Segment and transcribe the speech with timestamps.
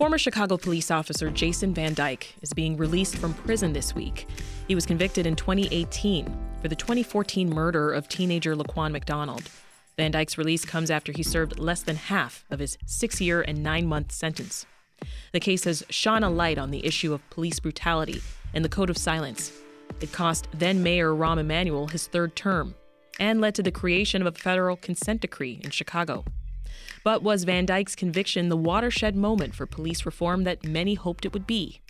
[0.00, 4.26] Former Chicago police officer Jason Van Dyke is being released from prison this week.
[4.66, 6.24] He was convicted in 2018
[6.62, 9.42] for the 2014 murder of teenager Laquan McDonald.
[9.98, 13.62] Van Dyke's release comes after he served less than half of his six year and
[13.62, 14.64] nine month sentence.
[15.32, 18.22] The case has shone a light on the issue of police brutality
[18.54, 19.52] and the code of silence.
[20.00, 22.74] It cost then Mayor Rahm Emanuel his third term
[23.18, 26.24] and led to the creation of a federal consent decree in Chicago.
[27.02, 31.32] But was Van Dyke's conviction the watershed moment for police reform that many hoped it
[31.32, 31.80] would be?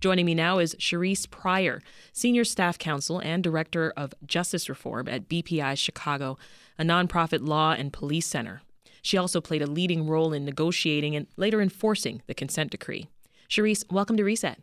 [0.00, 1.80] Joining me now is Cherise Pryor,
[2.12, 6.38] Senior Staff Counsel and Director of Justice Reform at BPI Chicago,
[6.78, 8.62] a nonprofit law and police center.
[9.00, 13.08] She also played a leading role in negotiating and later enforcing the consent decree.
[13.48, 14.58] Cherise, welcome to Reset.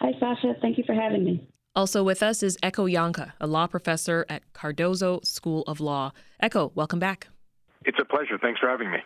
[0.00, 0.54] Hi, Sasha.
[0.62, 1.46] Thank you for having me.
[1.74, 6.12] Also with us is Ekow Yankah, a law professor at Cardozo School of Law.
[6.42, 7.28] Ekow, welcome back.
[7.84, 8.36] It's a pleasure.
[8.38, 8.98] Thanks for having me.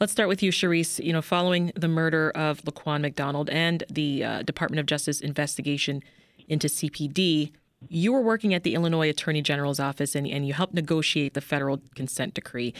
[0.00, 1.02] Let's start with you, Cherise.
[1.02, 6.02] You know, following the murder of Laquan McDonald and the uh, Department of Justice investigation
[6.46, 7.52] into CPD,
[7.88, 11.40] you were working at the Illinois Attorney General's office and, and you helped negotiate the
[11.40, 12.74] federal consent decree.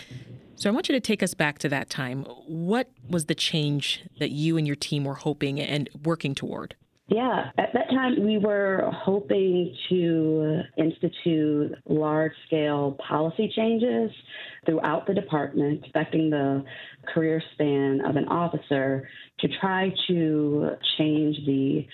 [0.57, 2.25] So I want you to take us back to that time.
[2.47, 6.75] What was the change that you and your team were hoping and working toward?
[7.09, 14.11] Yeah, at that time we were hoping to institute large scale policy changes
[14.67, 16.63] throughout the department, affecting the
[17.15, 19.09] career span of an officer
[19.41, 21.87] to try to change the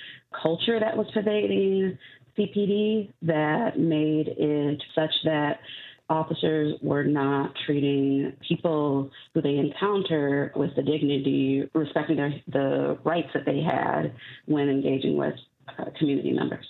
[0.43, 1.97] culture that was pervading
[2.37, 5.61] CPD that made it such that
[6.09, 13.29] officers were not treating people who they encounter with the dignity, respecting their, the rights
[13.35, 14.15] that they had
[14.47, 15.35] when engaging with
[15.79, 16.67] uh, community members.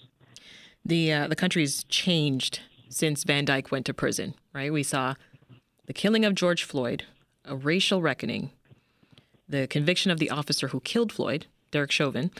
[0.85, 4.73] The uh, the country's changed since Van Dyke went to prison, right?
[4.73, 5.15] We saw
[5.87, 7.05] the killing of George Floyd,
[7.45, 8.51] a racial reckoning,
[9.49, 12.31] the conviction of the officer who killed Floyd, Derek Chauvin.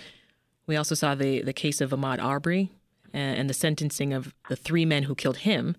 [0.67, 2.71] We also saw the the case of Ahmaud Arbery
[3.13, 5.75] and, and the sentencing of the three men who killed him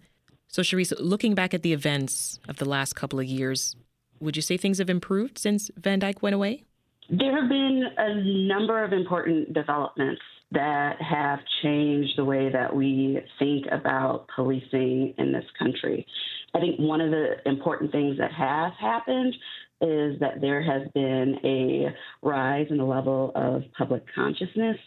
[0.55, 3.75] so, Cherise, looking back at the events of the last couple of years,
[4.21, 6.63] would you say things have improved since Van Dyke went away?
[7.09, 10.21] There have been a number of important developments
[10.53, 16.07] that have changed the way that we think about policing in this country.
[16.53, 19.35] I think one of the important things that has happened
[19.81, 21.93] is that there has been a
[22.25, 24.77] rise in the level of public consciousness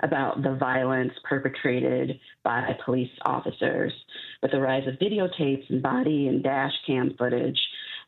[0.00, 3.92] about the violence perpetrated by police officers.
[4.42, 7.58] With the rise of videotapes and body and dash cam footage,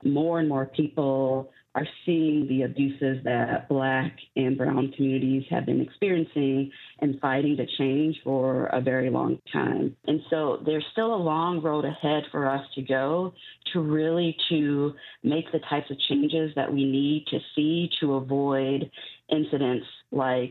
[0.05, 5.81] more and more people are seeing the abuses that Black and Brown communities have been
[5.81, 9.95] experiencing and fighting to change for a very long time.
[10.09, 13.33] And so there's still a long road ahead for us to go
[13.73, 18.91] to really to make the types of changes that we need to see to avoid
[19.31, 20.51] incidents like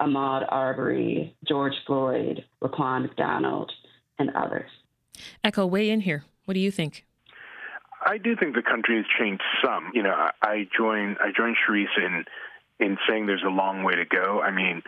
[0.00, 3.70] Ahmaud Arbery, George Floyd, Laquan McDonald,
[4.18, 4.70] and others.
[5.44, 6.24] Ekow, weigh in here.
[6.46, 7.04] What do you think?
[8.04, 9.90] I do think the country has changed some.
[9.94, 12.24] You know, I join I join Cherise in
[12.80, 14.40] in saying there's a long way to go.
[14.42, 14.82] I mean,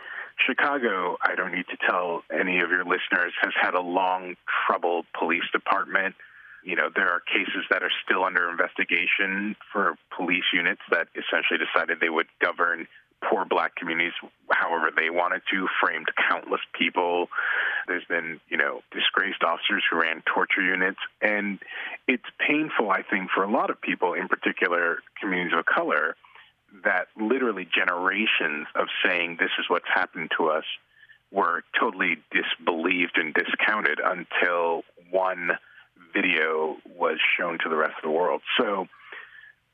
[0.45, 4.35] Chicago, I don't need to tell any of your listeners, has had a long,
[4.67, 6.15] troubled police department.
[6.63, 11.57] You know, there are cases that are still under investigation for police units that essentially
[11.57, 12.87] decided they would govern
[13.23, 14.13] poor black communities
[14.49, 17.27] however they wanted to, framed countless people.
[17.87, 20.99] There's been, you know, disgraced officers who ran torture units.
[21.21, 21.59] And
[22.07, 26.15] it's painful, I think, for a lot of people, in particular communities of color,
[26.83, 30.65] that literally generations of saying this is what's happened to us
[31.31, 35.51] were totally disbelieved and discounted until one
[36.13, 38.41] video was shown to the rest of the world.
[38.59, 38.87] So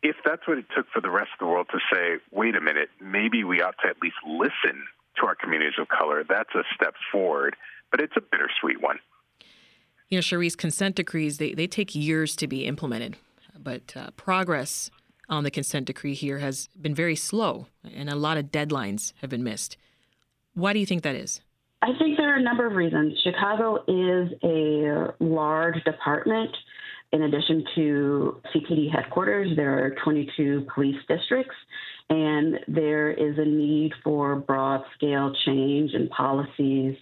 [0.04, 2.62] if that's what it took for the rest of the world to say, wait a
[2.62, 4.86] minute, maybe we ought to at least listen
[5.20, 7.56] to our communities of color, that's a step forward,
[7.90, 9.00] but it's a bittersweet one.
[10.10, 13.16] You know, Charisse, consent decrees, they, they take years to be implemented,
[13.58, 14.92] but uh, progress
[15.30, 19.30] on the consent decree here has been very slow, and a lot of deadlines have
[19.30, 19.78] been missed.
[20.54, 21.42] Why do you think that is?
[21.82, 23.20] I think there are a number of reasons.
[23.24, 26.56] Chicago is a large department.
[27.14, 31.56] In addition to CPD headquarters, there are 22 police districts,
[32.10, 36.96] and there is a need for broad scale change in policies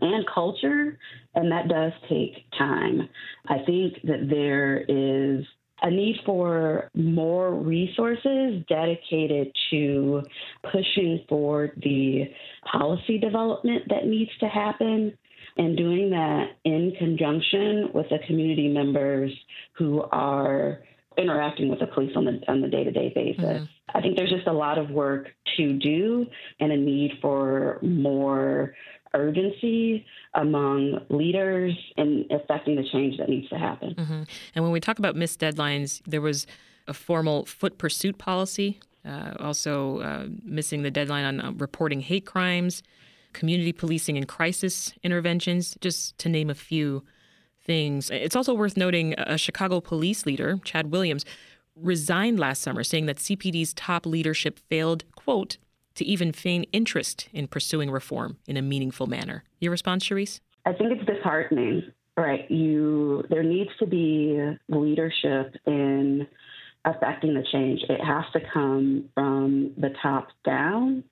[0.00, 0.96] and culture,
[1.34, 3.08] and that does take time.
[3.48, 5.44] I think that there is
[5.82, 10.22] a need for more resources dedicated to
[10.70, 12.24] pushing for the
[12.70, 15.18] policy development that needs to happen
[15.56, 19.32] and doing that in conjunction with the community members
[19.72, 20.80] who are
[21.16, 23.44] interacting with the police on the on the day-to-day basis.
[23.44, 23.64] Mm-hmm.
[23.94, 26.26] I think there's just a lot of work to do
[26.60, 28.74] and a need for more
[29.14, 30.04] urgency
[30.34, 33.94] among leaders in affecting the change that needs to happen.
[33.94, 34.22] Mm-hmm.
[34.54, 36.46] And when we talk about missed deadlines, there was
[36.86, 42.26] a formal foot pursuit policy, uh, also uh, missing the deadline on uh, reporting hate
[42.26, 42.82] crimes,
[43.36, 47.04] community policing and crisis interventions, just to name a few
[47.62, 48.10] things.
[48.10, 51.24] It's also worth noting a Chicago police leader, Chad Williams,
[51.76, 55.58] resigned last summer, saying that CPD's top leadership failed, quote,
[55.96, 59.44] to even feign interest in pursuing reform in a meaningful manner.
[59.60, 60.40] Your response, Charisse?
[60.64, 61.82] I think it's disheartening.
[62.16, 62.50] Right.
[62.50, 64.40] You there needs to be
[64.70, 66.26] leadership in
[66.86, 67.80] affecting the change.
[67.90, 71.04] It has to come from the top down.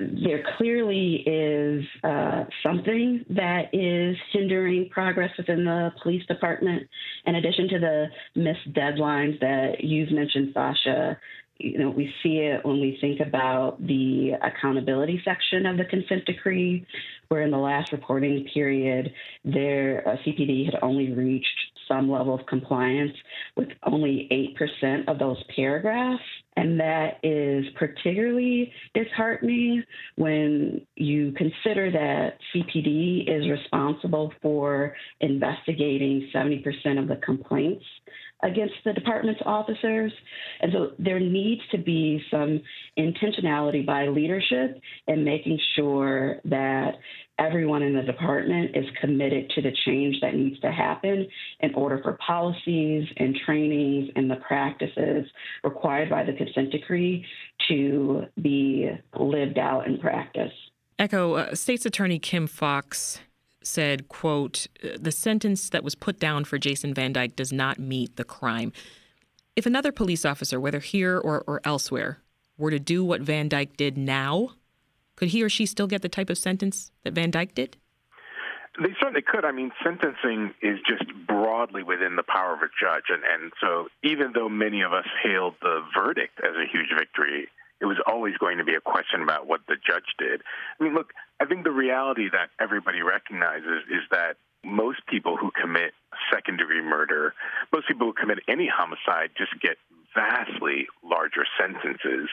[0.00, 6.88] There clearly is uh, something that is hindering progress within the police department.
[7.26, 11.18] In addition to the missed deadlines that you've mentioned, Sasha,
[11.60, 16.24] you know, we see it when we think about the accountability section of the consent
[16.24, 16.86] decree,
[17.28, 19.12] where in the last reporting period,
[19.44, 21.46] their uh, CPD had only reached
[21.86, 23.12] some level of compliance
[23.56, 24.28] with only
[24.82, 26.22] 8% of those paragraphs.
[26.56, 29.84] And that is particularly disheartening
[30.16, 36.64] when you consider that CPD is responsible for investigating 70%
[36.98, 37.84] of the complaints
[38.42, 40.12] against the department's officers.
[40.60, 42.60] And so there needs to be some
[42.98, 46.94] intentionality by leadership in making sure that
[47.38, 51.26] everyone in the department is committed to the change that needs to happen
[51.60, 55.26] in order for policies and trainings and the practices
[55.64, 57.24] required by the consent decree
[57.68, 60.52] to be lived out in practice.
[60.98, 63.20] Ekow, uh, State's Attorney Kim Foxx
[63.70, 64.66] said, quote,
[64.98, 68.72] the sentence that was put down for Jason Van Dyke does not meet the crime.
[69.56, 72.20] If another police officer, whether here or, or elsewhere,
[72.58, 74.50] were to do what Van Dyke did now,
[75.16, 77.76] could he or she still get the type of sentence that Van Dyke did?
[78.78, 79.44] They certainly could.
[79.44, 83.10] I mean, sentencing is just broadly within the power of a judge.
[83.10, 87.48] And, and so, even though many of us hailed the verdict as a huge victory,
[87.80, 90.42] it was always going to be a question about what the judge did.
[90.78, 95.50] I mean, look, I think the reality that everybody recognizes is that most people who
[95.50, 95.92] commit
[96.32, 97.34] second degree murder,
[97.72, 99.76] most people who commit any homicide just get
[100.14, 102.28] vastly larger sentences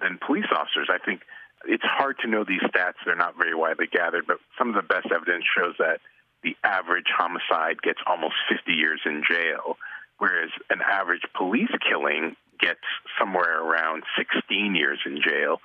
[0.00, 0.88] than police officers.
[0.92, 1.22] I think
[1.64, 4.82] it's hard to know these stats, they're not very widely gathered, but some of the
[4.82, 6.00] best evidence shows that
[6.42, 9.76] the average homicide gets almost 50 years in jail,
[10.18, 12.80] whereas an average police killing gets
[13.18, 15.60] somewhere around 16 years in jail.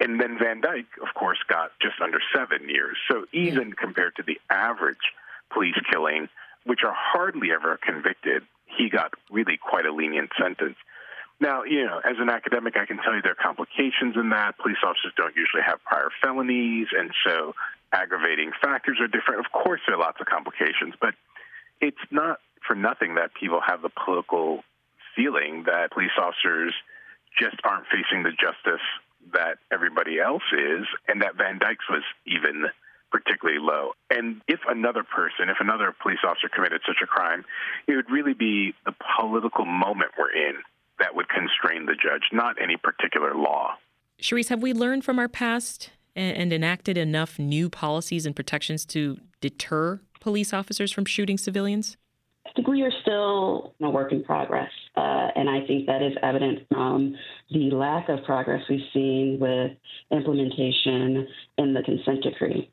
[0.00, 2.96] And then Van Dyke, of course, got just under seven years.
[3.10, 5.12] So even compared to the average
[5.52, 6.28] police killing,
[6.64, 10.76] which are hardly ever convicted, he got really quite a lenient sentence.
[11.38, 14.58] Now, you know, as an academic, I can tell you there are complications in that.
[14.58, 17.54] Police officers don't usually have prior felonies, and so
[17.92, 19.44] aggravating factors are different.
[19.44, 21.14] Of course, there are lots of complications, but
[21.80, 24.62] it's not for nothing that people have the political
[25.16, 26.74] feeling that police officers
[27.38, 28.84] just aren't facing the justice
[29.32, 32.66] that everybody else is, and that Van Dyke's was even
[33.10, 33.92] particularly low.
[34.08, 37.44] And if another person, if another police officer committed such a crime,
[37.86, 40.54] it would really be the political moment we're in
[40.98, 43.74] that would constrain the judge, not any particular law.
[44.20, 49.18] Charisse, have we learned from our past and enacted enough new policies and protections to
[49.40, 51.96] deter police officers from shooting civilians?
[52.46, 54.70] I think we are still a work in progress.
[55.00, 57.16] Uh, and I think that is evident from
[57.50, 59.72] the lack of progress we've seen with
[60.10, 61.26] implementation
[61.56, 62.70] in the consent decree.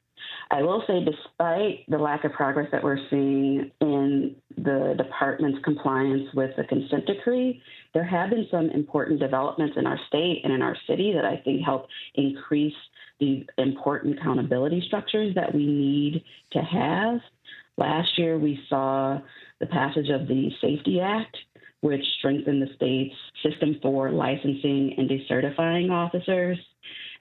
[0.52, 6.28] I will say, despite the lack of progress that we're seeing in the department's compliance
[6.34, 7.62] with the consent decree,
[7.94, 11.38] there have been some important developments in our state and in our city that I
[11.38, 12.76] think help increase
[13.22, 17.20] the important accountability structures that we need to have
[17.78, 19.20] Last year, we saw
[19.60, 21.38] the passage of the SAFE-T Act,
[21.88, 26.58] which strengthened the state's system for licensing and decertifying officers.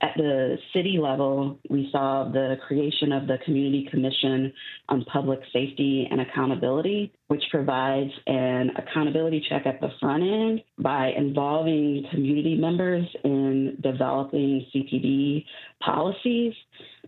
[0.03, 4.53] At the city level, we saw the creation of the Community Commission
[4.91, 11.13] on Public Safety and Accountability, which provides an accountability check at the front end by
[11.17, 15.45] involving community members in developing CPD
[15.81, 16.53] policies.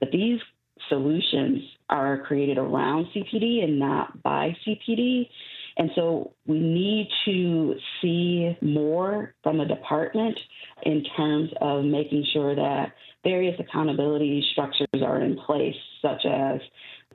[0.00, 0.40] But these
[0.88, 5.28] solutions are created around CPD and not by CPD.
[5.78, 10.36] And so we need to see more from the department
[10.82, 12.92] in terms of making sure that
[13.22, 16.60] various accountability structures are in place, such as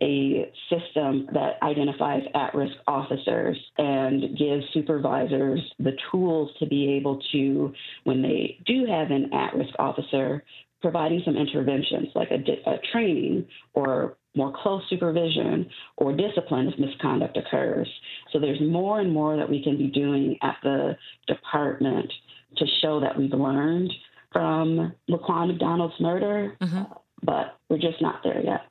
[0.02, 7.22] a system that identifies at risk officers and gives supervisors the tools to be able
[7.32, 7.74] to,
[8.06, 10.44] when they do have an at risk officer,
[10.82, 17.38] providing some interventions like a, a, training or more close supervision or discipline if misconduct
[17.38, 17.88] occurs.
[18.32, 20.98] So there's more and more that we can be doing at the
[21.28, 22.12] department
[22.58, 23.92] to show that we've learned
[24.32, 26.84] from Laquan McDonald's murder, mm-hmm.
[27.24, 28.62] but we're just not there yet.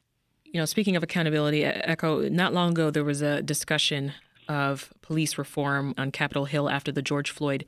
[0.44, 4.12] You know, speaking of accountability, Ekow, not long ago there was a discussion
[4.48, 7.64] of police reform on Capitol Hill after the George Floyd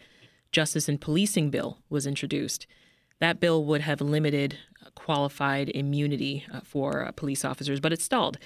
[0.52, 2.66] Justice and Policing Bill was introduced.
[3.20, 4.58] That bill would have limited
[4.94, 8.38] qualified immunity uh, for uh, police officers, but it stalled.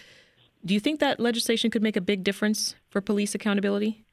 [0.64, 4.04] Do you think that legislation could make a big difference for police accountability?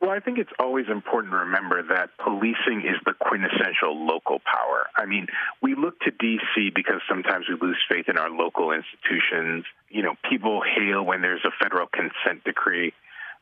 [0.00, 4.86] Well, I think it's always important to remember that policing is the quintessential local power.
[4.94, 5.26] I mean,
[5.62, 6.70] we look to D.C.
[6.74, 9.64] because sometimes we lose faith in our local institutions.
[9.88, 12.92] You know, people hail when there's a federal consent decree.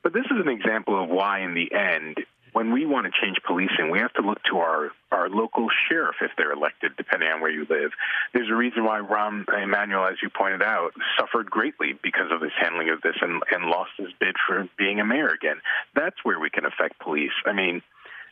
[0.04, 2.18] But this is an example of why, in the end,
[2.54, 6.14] when we want to change policing, we have to look to our, our local sheriff
[6.22, 7.90] if they're elected, depending on where you live.
[8.32, 12.52] There's a reason why Rahm Emanuel, as you pointed out, suffered greatly because of his
[12.56, 15.56] handling of this and, and lost his bid for being a mayor again.
[15.96, 17.34] That's where we can affect police.
[17.44, 17.82] I mean,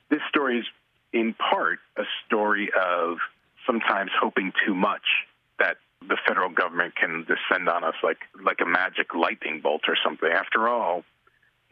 [0.09, 0.67] this story is
[1.13, 3.19] in part a story of
[3.67, 5.27] sometimes hoping too much
[5.59, 9.97] that the federal government can descend on us like like a magic lightning bolt or
[10.03, 10.29] something.
[10.29, 11.05] After all,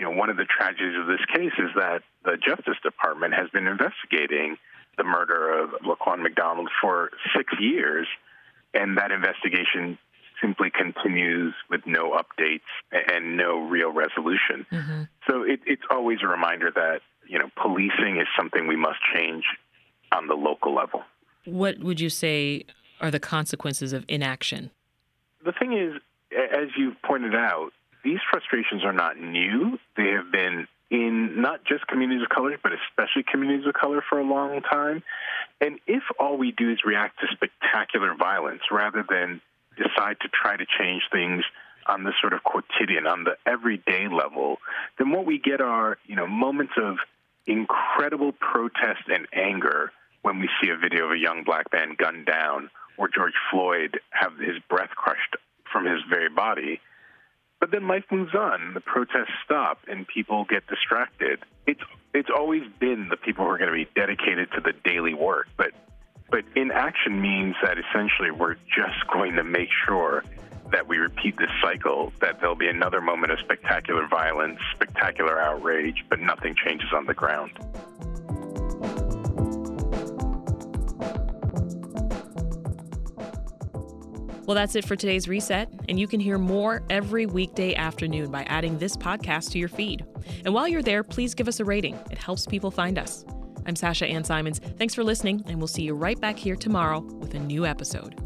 [0.01, 3.51] you know, one of the tragedies of this case is that the Justice Department has
[3.51, 4.57] been investigating
[4.97, 8.07] the murder of Laquan McDonald for six years,
[8.73, 9.99] and that investigation
[10.41, 14.65] simply continues with no updates and no real resolution.
[14.73, 15.03] Mm-hmm.
[15.29, 19.45] So it, it's always a reminder that you know policing is something we must change
[20.13, 21.03] on the local level.
[21.45, 22.65] What would you say
[23.03, 24.71] are the consequences of inaction?
[25.45, 26.01] The thing is,
[26.33, 27.73] as you've pointed out,
[28.05, 29.79] these frustrations are not new.
[29.97, 34.19] They have been in not just communities of color, but especially communities of color for
[34.19, 35.03] a long time.
[35.61, 39.41] And if all we do is react to spectacular violence rather than
[39.77, 41.45] decide to try to change things
[41.87, 44.59] on the sort of quotidian, on the everyday level,
[44.99, 46.97] then what we get are, you know, moments of
[47.47, 49.93] incredible protest and anger
[50.23, 53.99] when we see a video of a young black man gunned down or George Floyd
[54.11, 55.37] have his breath crushed
[55.73, 56.81] from his very body.
[57.61, 58.73] But then life moves on.
[58.75, 61.41] The protests stop, and people get distracted.
[61.67, 61.83] It's
[62.15, 65.47] it's always been the people who are going to be dedicated to the daily work,
[65.57, 65.73] but
[66.31, 70.25] but inaction means that essentially we're just going to make sure
[70.73, 72.13] that we repeat this cycle.
[72.21, 77.15] That there'll be another moment of spectacular violence, spectacular outrage, but nothing changes on the
[77.15, 77.53] ground.
[84.51, 88.43] Well, that's it for today's reset, and you can hear more every weekday afternoon by
[88.49, 90.05] adding this podcast to your feed.
[90.45, 93.25] And while you're there, please give us a rating, it helps people find us.
[93.65, 94.59] I'm Sasha Ann Simons.
[94.59, 98.17] Thanks for listening, and we'll see you right back here tomorrow with a new episode.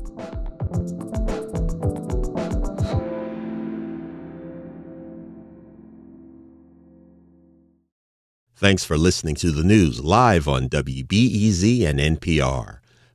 [8.56, 12.78] Thanks for listening to the news live on WBEZ and NPR.